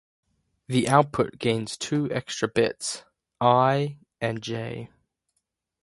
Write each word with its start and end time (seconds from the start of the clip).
The 0.65 0.89
output 0.89 1.37
gains 1.37 1.77
two 1.77 2.11
extra 2.11 2.47
bits, 2.47 3.05
"i" 3.39 3.99
and 4.19 4.41
"j". 4.41 4.89